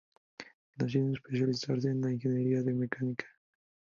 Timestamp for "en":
1.89-2.01